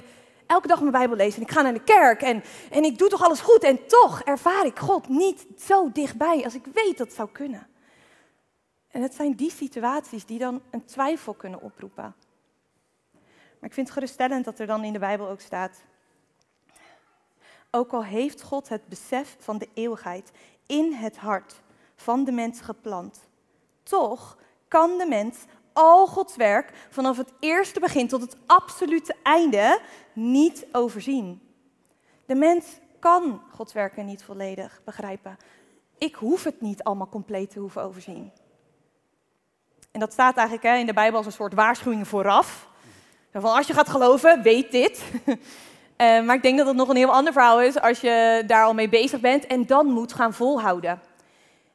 [0.54, 3.10] elke dag mijn Bijbel lees en ik ga naar de kerk en, en ik doe
[3.10, 3.64] toch alles goed.
[3.64, 7.68] En toch ervaar ik God niet zo dichtbij als ik weet dat het zou kunnen.
[8.88, 12.16] En het zijn die situaties die dan een twijfel kunnen oproepen.
[13.60, 15.84] Maar ik vind het geruststellend dat er dan in de Bijbel ook staat.
[17.72, 20.32] Ook al heeft God het besef van de eeuwigheid
[20.66, 21.62] in het hart
[21.96, 23.28] van de mens geplant,
[23.84, 24.38] toch
[24.68, 25.38] kan de mens
[25.74, 29.80] al Gods werk vanaf het eerste begin tot het absolute einde
[30.14, 31.42] niet overzien.
[32.26, 32.66] De mens
[33.00, 35.38] kan Gods werken niet volledig begrijpen.
[35.98, 38.32] Ik hoef het niet allemaal compleet te hoeven overzien.
[39.92, 42.68] En dat staat eigenlijk hè, in de Bijbel als een soort waarschuwing vooraf.
[43.32, 45.04] Van als je gaat geloven, weet dit.
[45.26, 45.36] Uh,
[46.26, 48.74] maar ik denk dat het nog een heel ander verhaal is als je daar al
[48.74, 51.02] mee bezig bent en dan moet gaan volhouden.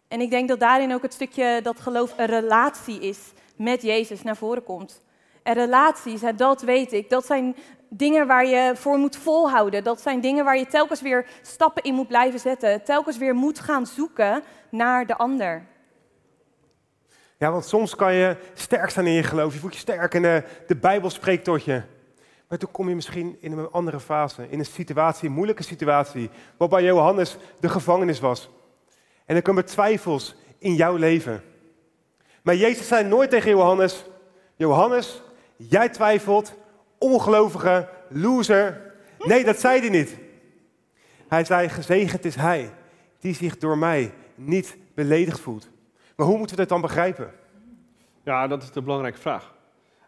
[0.09, 3.19] En ik denk dat daarin ook het stukje dat geloof een relatie is
[3.59, 5.03] met Jezus naar voren komt.
[5.43, 7.57] En relaties, dat weet ik, dat zijn
[7.89, 9.85] dingen waar je voor moet volhouden.
[9.85, 12.85] Dat zijn dingen waar je telkens weer stappen in moet blijven zetten.
[12.85, 15.67] Telkens weer moet gaan zoeken naar de ander.
[17.39, 19.53] Ja, want soms kan je sterk staan in je geloof.
[19.53, 21.83] Je voelt je sterk en de, de Bijbel spreekt tot je.
[22.49, 26.31] Maar toen kom je misschien in een andere fase, in een situatie, een moeilijke situatie,
[26.57, 28.51] waarbij Johannes de gevangenis was.
[29.27, 31.43] En er komen twijfels in jouw leven.
[32.43, 34.05] Maar Jezus zei nooit tegen Johannes,
[34.57, 35.23] Johannes,
[35.57, 36.55] jij twijfelt,
[36.99, 38.95] ongelovige, loser.
[39.19, 40.19] Nee, dat zei hij niet.
[41.29, 42.71] Hij zei, gezegend is hij
[43.21, 45.69] die zich door mij niet beledigd voelt.
[46.17, 47.35] Maar hoe moeten we dat dan begrijpen?
[48.25, 49.55] Ja, dat is de belangrijke vraag.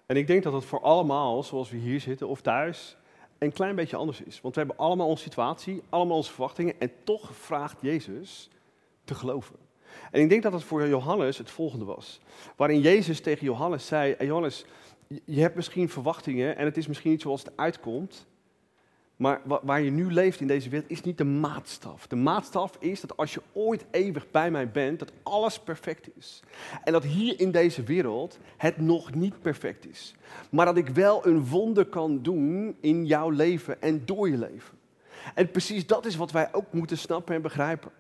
[0.07, 2.97] En ik denk dat het voor allemaal, zoals we hier zitten of thuis,
[3.39, 4.41] een klein beetje anders is.
[4.41, 8.51] Want we hebben allemaal onze situatie, allemaal onze verwachtingen en toch vraagt Jezus
[9.05, 9.57] te geloven.
[10.11, 12.21] En ik denk dat het voor Johannes het volgende was.
[12.57, 14.65] Waarin Jezus tegen Johannes zei, Johannes,
[15.25, 18.27] je hebt misschien verwachtingen en het is misschien niet zoals het uitkomt.
[19.21, 22.07] Maar waar je nu leeft in deze wereld is niet de maatstaf.
[22.07, 26.43] De maatstaf is dat als je ooit eeuwig bij mij bent, dat alles perfect is.
[26.85, 30.15] En dat hier in deze wereld het nog niet perfect is.
[30.51, 34.79] Maar dat ik wel een wonder kan doen in jouw leven en door je leven.
[35.35, 37.91] En precies dat is wat wij ook moeten snappen en begrijpen.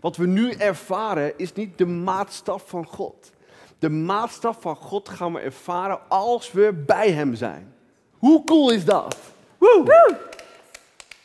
[0.00, 3.32] Wat we nu ervaren is niet de maatstaf van God.
[3.78, 7.74] De maatstaf van God gaan we ervaren als we bij Hem zijn.
[8.18, 9.16] Hoe cool is dat?
[9.58, 10.18] Woe!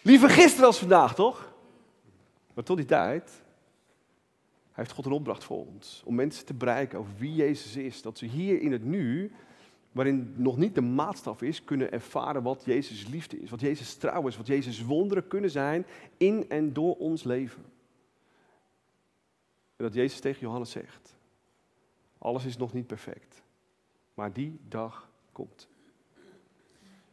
[0.02, 1.54] Liever gisteren als vandaag, toch?
[2.54, 3.32] Maar tot die tijd
[4.72, 6.02] heeft God een opdracht voor ons.
[6.06, 8.02] Om mensen te bereiken over wie Jezus is.
[8.02, 9.32] Dat ze hier in het nu,
[9.92, 13.50] waarin nog niet de maatstaf is, kunnen ervaren wat Jezus liefde is.
[13.50, 14.38] Wat Jezus trouw is.
[14.38, 15.86] Wat Jezus wonderen kunnen zijn
[16.18, 17.64] in en door ons leven.
[19.76, 21.16] En dat Jezus tegen Johannes zegt.
[22.18, 23.42] Alles is nog niet perfect.
[24.14, 25.68] Maar die dag komt.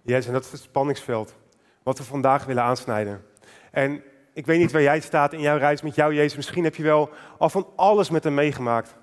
[0.03, 1.35] Yes, en dat is het spanningsveld
[1.83, 3.25] wat we vandaag willen aansnijden.
[3.71, 6.37] En ik weet niet waar jij staat in jouw reis met jou, Jezus.
[6.37, 8.97] Misschien heb je wel al van alles met hem meegemaakt.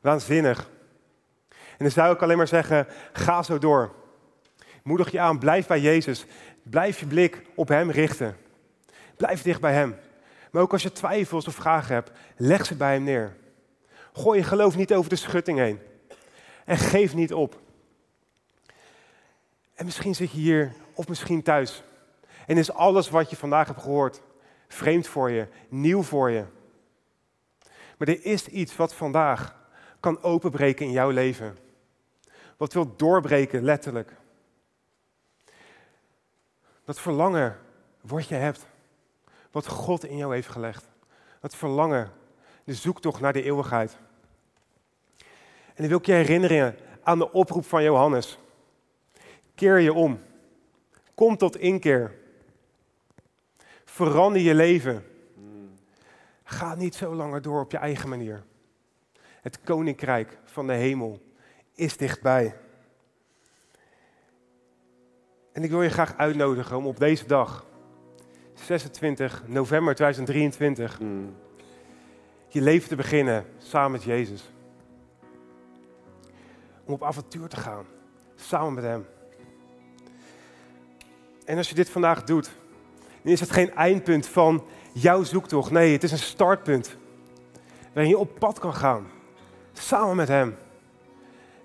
[0.00, 0.70] Waanzinnig.
[1.48, 3.94] En dan zou ik alleen maar zeggen, ga zo door.
[4.82, 6.26] Moedig je aan, blijf bij Jezus.
[6.62, 8.36] Blijf je blik op hem richten.
[9.16, 9.96] Blijf dicht bij hem.
[10.56, 13.36] Maar ook als je twijfels of vragen hebt, leg ze bij hem neer.
[14.12, 15.80] Gooi je geloof niet over de schutting heen.
[16.64, 17.60] En geef niet op.
[19.74, 21.82] En misschien zit je hier of misschien thuis.
[22.46, 24.20] En is alles wat je vandaag hebt gehoord
[24.68, 26.44] vreemd voor je, nieuw voor je.
[27.96, 29.56] Maar er is iets wat vandaag
[30.00, 31.58] kan openbreken in jouw leven.
[32.56, 34.12] Wat wil doorbreken, letterlijk.
[36.84, 37.58] Dat verlangen
[38.00, 38.66] wat je hebt.
[39.56, 40.88] Wat God in jou heeft gelegd.
[41.40, 42.12] Dat verlangen,
[42.64, 43.96] de zoektocht naar de eeuwigheid.
[45.48, 48.38] En dan wil ik je herinneren aan de oproep van Johannes.
[49.54, 50.20] Keer je om.
[51.14, 52.14] Kom tot inkeer.
[53.84, 55.04] Verander je leven.
[56.44, 58.44] Ga niet zo langer door op je eigen manier.
[59.40, 61.22] Het koninkrijk van de hemel
[61.74, 62.56] is dichtbij.
[65.52, 67.66] En ik wil je graag uitnodigen om op deze dag,
[68.64, 70.98] 26 november 2023,
[72.48, 74.50] je leven te beginnen samen met Jezus.
[76.84, 77.84] Om op avontuur te gaan,
[78.34, 79.06] samen met Hem.
[81.44, 82.50] En als je dit vandaag doet,
[83.22, 85.70] dan is het geen eindpunt van jouw zoektocht.
[85.70, 86.96] Nee, het is een startpunt.
[87.92, 89.06] Waarin je op pad kan gaan.
[89.72, 90.56] Samen met Hem.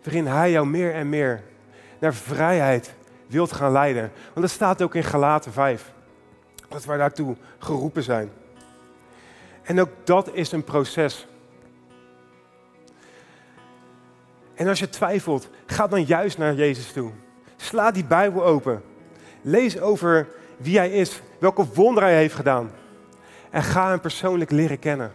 [0.04, 1.44] Waarin Hij jou meer en meer
[2.00, 2.94] naar vrijheid
[3.28, 4.12] wilt gaan leiden.
[4.24, 5.94] Want dat staat ook in Galaten 5.
[6.72, 8.32] Dat wij daartoe geroepen zijn.
[9.62, 11.28] En ook dat is een proces.
[14.54, 17.12] En als je twijfelt, ga dan juist naar Jezus toe.
[17.56, 18.84] Sla die Bijbel open.
[19.42, 22.72] Lees over wie Hij is, welke wonderen Hij heeft gedaan.
[23.50, 25.12] En ga Hem persoonlijk leren kennen.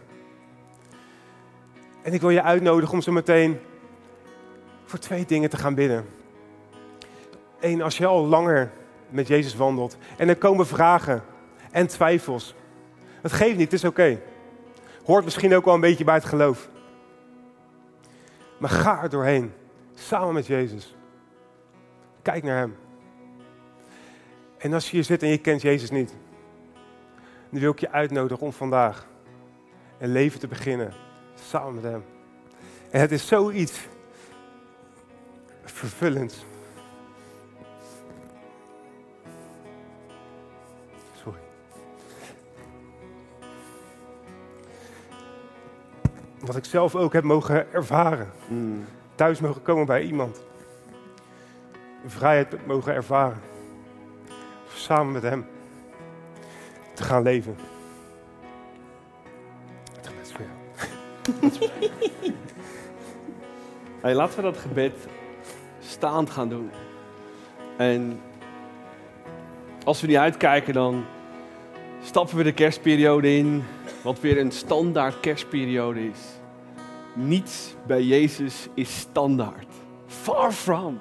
[2.03, 3.59] En ik wil je uitnodigen om zo meteen
[4.85, 6.07] voor twee dingen te gaan bidden.
[7.61, 8.73] Eén, als je al langer
[9.09, 11.23] met Jezus wandelt en er komen vragen
[11.77, 12.55] en twijfels.
[13.23, 14.21] Het geeft niet, het is oké.
[15.05, 16.69] Hoort misschien ook wel een beetje bij het geloof.
[18.59, 19.53] Maar ga er doorheen,
[19.95, 20.97] samen met Jezus.
[22.23, 22.77] Kijk naar Hem.
[24.59, 26.15] En als je hier zit en je kent Jezus niet,
[27.51, 29.07] dan wil ik je uitnodigen om vandaag
[29.99, 30.93] een leven te beginnen
[31.35, 32.05] samen met Hem.
[32.91, 33.89] En het is zoiets
[35.65, 36.45] vervullends.
[46.41, 48.31] Wat ik zelf ook heb mogen ervaren.
[49.15, 50.41] Thuis mogen komen bij iemand.
[52.07, 53.41] Vrijheid mogen ervaren.
[54.75, 55.47] Samen met Hem
[56.95, 57.57] te gaan leven.
[59.97, 60.55] Het gebed is voor jou.
[64.01, 64.95] Hey, laten we dat gebed
[65.81, 66.71] staand gaan doen.
[67.77, 68.21] En
[69.85, 71.05] als we niet uitkijken, dan
[72.03, 73.65] stappen we de kerstperiode in,
[74.07, 76.19] wat weer een standaard kerstperiode is.
[77.15, 79.73] Niets bij Jezus is standaard.
[80.07, 81.01] Far from.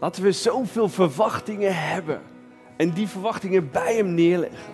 [0.00, 2.22] Laten we zoveel verwachtingen hebben
[2.76, 4.72] en die verwachtingen bij Hem neerleggen.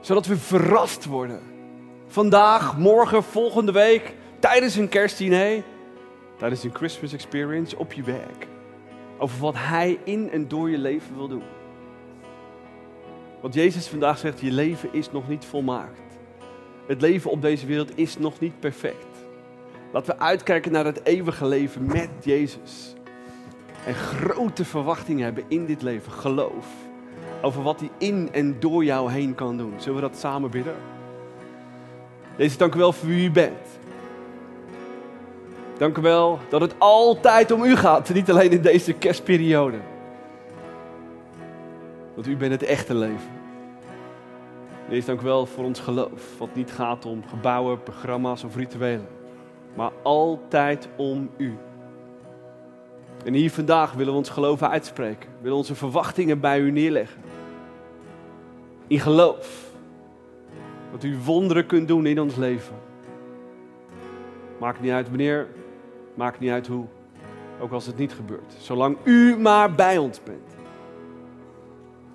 [0.00, 1.40] Zodat we verrast worden.
[2.06, 5.62] Vandaag, morgen, volgende week, tijdens een kerstdiner,
[6.36, 8.46] tijdens een Christmas experience op je werk.
[9.18, 11.57] Over wat Hij in en door je leven wil doen.
[13.40, 16.00] Want Jezus vandaag zegt, je leven is nog niet volmaakt.
[16.86, 19.06] Het leven op deze wereld is nog niet perfect.
[19.92, 22.94] Laten we uitkijken naar het eeuwige leven met Jezus.
[23.86, 26.66] En grote verwachtingen hebben in dit leven, geloof.
[27.42, 29.74] Over wat hij in en door jou heen kan doen.
[29.76, 30.76] Zullen we dat samen bidden?
[32.36, 33.78] Jezus, dank u wel voor wie u bent.
[35.78, 38.14] Dank u wel dat het altijd om u gaat.
[38.14, 39.78] Niet alleen in deze kerstperiode.
[42.18, 43.30] Want u bent het echte leven.
[44.88, 46.38] Jezus, dank wel voor ons geloof.
[46.38, 49.06] Wat niet gaat om gebouwen, programma's of rituelen.
[49.74, 51.56] Maar altijd om u.
[53.24, 55.30] En hier vandaag willen we ons geloven uitspreken.
[55.40, 57.20] Willen onze verwachtingen bij u neerleggen.
[58.86, 59.70] In geloof.
[60.92, 62.74] Dat u wonderen kunt doen in ons leven.
[64.60, 65.46] Maakt niet uit wanneer,
[66.14, 66.84] maakt niet uit hoe.
[67.60, 68.54] Ook als het niet gebeurt.
[68.58, 70.57] Zolang u maar bij ons bent.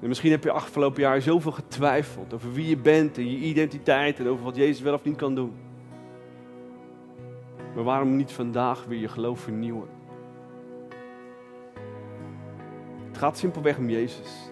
[0.04, 4.20] En misschien heb je afgelopen jaar zoveel getwijfeld over wie je bent en je identiteit
[4.20, 5.54] en over wat Jezus wel of niet kan doen.
[7.76, 9.88] Maar waarom niet vandaag weer je geloof vernieuwen?
[13.08, 14.52] Het gaat simpelweg om Jezus.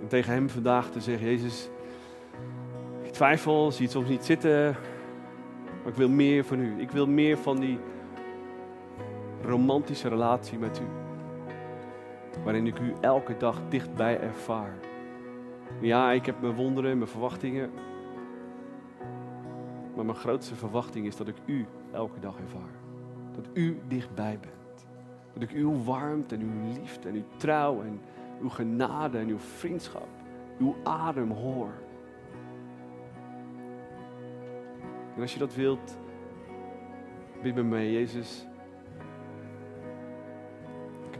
[0.00, 1.68] En tegen Hem vandaag te zeggen, Jezus,
[3.02, 4.76] ik twijfel, zie soms niet zitten,
[5.82, 6.80] maar ik wil meer van U.
[6.80, 7.78] Ik wil meer van die
[9.42, 11.03] romantische relatie met U.
[12.42, 14.74] Waarin ik U elke dag dichtbij ervaar.
[15.80, 17.70] Ja, ik heb mijn wonderen en mijn verwachtingen.
[19.94, 22.74] Maar mijn grootste verwachting is dat ik U elke dag ervaar.
[23.34, 24.86] Dat U dichtbij bent.
[25.32, 28.00] Dat ik uw warmte en uw liefde en uw trouw en
[28.40, 30.08] uw genade en uw vriendschap,
[30.58, 31.72] uw adem hoor.
[35.14, 35.98] En als je dat wilt,
[37.42, 38.46] bid met mij, Jezus.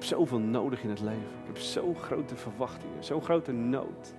[0.04, 1.22] Heb zoveel nodig in het leven.
[1.40, 4.14] Ik heb zo'n grote verwachtingen, zo'n grote nood.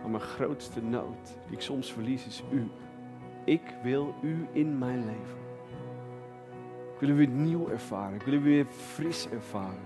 [0.00, 2.70] Maar mijn grootste nood, die ik soms verlies, is U.
[3.44, 5.38] Ik wil U in mijn leven.
[6.94, 8.14] Ik wil U weer nieuw ervaren.
[8.14, 9.84] Ik wil U weer fris ervaren.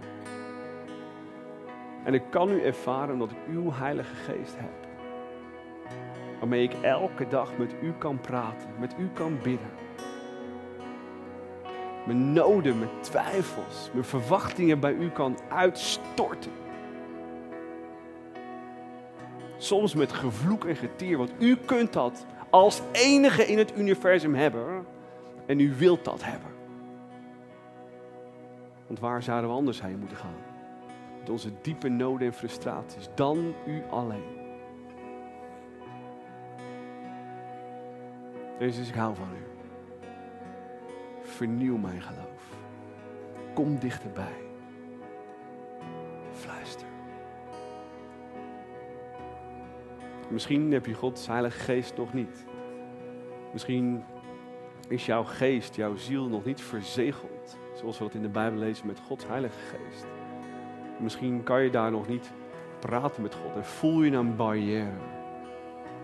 [2.04, 4.88] En ik kan U ervaren omdat ik Uw Heilige Geest heb.
[6.38, 9.85] Waarmee ik elke dag met U kan praten, met U kan bidden.
[12.06, 16.52] Mijn noden, mijn twijfels, mijn verwachtingen bij U kan uitstorten.
[19.56, 24.86] Soms met gevloek en getier, want U kunt dat als enige in het universum hebben.
[25.46, 26.50] En U wilt dat hebben.
[28.86, 30.36] Want waar zouden we anders heen moeten gaan?
[31.18, 34.24] Met onze diepe noden en frustraties, dan U alleen.
[38.58, 39.55] Jezus, ik hou van U.
[41.36, 42.56] Vernieuw mijn geloof.
[43.54, 44.36] Kom dichterbij.
[46.32, 46.86] Fluister.
[50.28, 52.44] Misschien heb je Gods Heilige Geest nog niet.
[53.52, 54.04] Misschien
[54.88, 57.58] is jouw geest, jouw ziel nog niet verzegeld.
[57.74, 60.06] Zoals we dat in de Bijbel lezen met Gods Heilige Geest.
[60.98, 62.32] Misschien kan je daar nog niet
[62.78, 64.98] praten met God en voel je een barrière.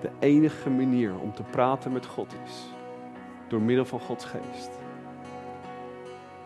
[0.01, 2.67] De enige manier om te praten met God is
[3.49, 4.81] door middel van Gods Geest.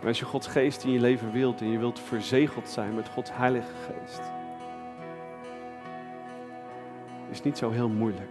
[0.06, 3.08] En als je Gods geest in je leven wilt en je wilt verzegeld zijn met
[3.08, 4.20] Gods heilige geest,
[7.30, 8.30] is niet zo heel moeilijk.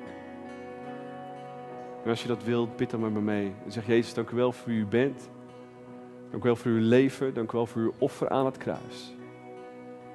[2.03, 3.53] En als je dat wilt, bid dan met me mee.
[3.65, 5.29] En zeg, Jezus, dank u wel voor wie u bent.
[6.29, 7.33] Dank u wel voor uw leven.
[7.33, 9.15] Dank u wel voor uw offer aan het kruis.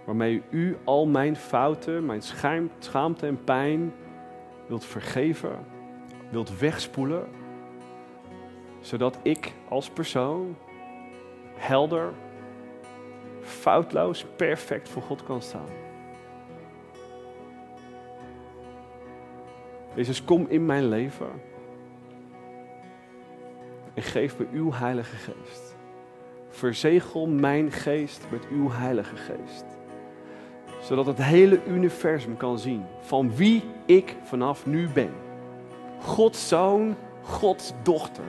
[0.07, 3.93] Waarmee u al mijn fouten, mijn schaam, schaamte en pijn
[4.67, 5.59] wilt vergeven,
[6.31, 7.29] wilt wegspoelen.
[8.81, 10.57] Zodat ik als persoon
[11.61, 12.13] helder,
[13.41, 15.69] foutloos, perfect voor God kan staan.
[19.95, 21.31] Jezus, kom in mijn leven
[23.95, 25.77] en geef me uw Heilige Geest.
[26.49, 29.65] Verzegel mijn geest met uw Heilige Geest.
[30.81, 35.13] Zodat het hele universum kan zien van wie ik vanaf nu ben.
[36.01, 38.25] Gods zoon, Gods dochter.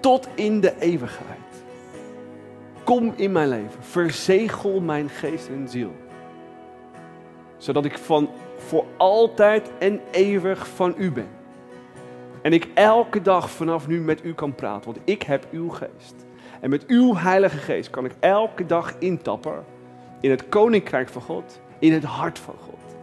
[0.00, 1.66] Tot in de eeuwigheid.
[2.88, 3.82] Kom in mijn leven.
[3.82, 5.92] Verzegel mijn geest en ziel.
[7.56, 11.28] Zodat ik van voor altijd en eeuwig van u ben.
[12.42, 16.14] En ik elke dag vanaf nu met u kan praten, want ik heb uw geest.
[16.60, 19.64] En met uw Heilige Geest kan ik elke dag intappen
[20.20, 22.96] in het koninkrijk van God, in het hart van God.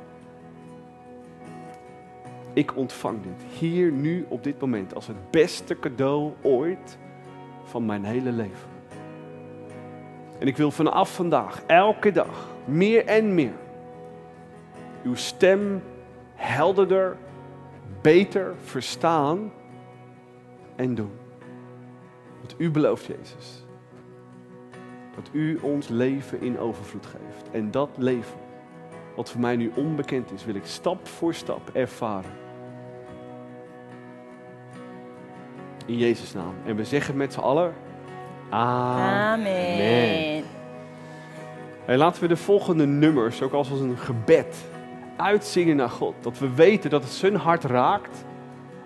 [2.54, 6.98] Ik ontvang dit hier nu op dit moment als het beste cadeau ooit
[7.64, 8.75] van mijn hele leven.
[10.46, 13.54] En ik wil vanaf vandaag, elke dag, meer en meer,
[15.04, 15.84] uw stem
[16.36, 17.18] helderder,
[18.02, 19.52] beter verstaan
[20.76, 21.12] en doen.
[22.42, 23.66] Wat u belooft, Jezus.
[25.16, 27.52] Dat u ons leven in overvloed geeft.
[27.52, 28.38] En dat leven,
[29.16, 32.32] wat voor mij nu onbekend is, wil ik stap voor stap ervaren.
[35.86, 36.54] In Jezus' naam.
[36.66, 37.74] En we zeggen met z'n allen.
[38.50, 39.48] Amen.
[39.50, 40.35] Amen.
[41.88, 44.66] Laten we de volgende nummers ook als een gebed
[45.18, 46.14] uitzingen naar God.
[46.22, 48.26] Dat we weten dat het zijn hart raakt.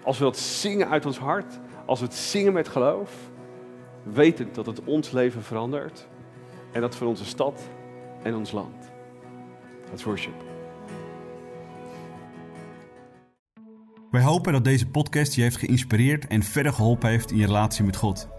[0.04, 1.60] Als we dat zingen uit ons hart.
[1.86, 3.12] Als we het zingen met geloof.
[4.04, 6.08] Wetend dat het ons leven verandert.
[6.72, 7.62] En dat voor onze stad
[8.24, 8.92] en ons land.
[9.90, 10.44] Let's worship.
[14.12, 17.84] Wij hopen dat deze podcast je heeft geïnspireerd en verder geholpen heeft in je relatie
[17.84, 18.39] met God.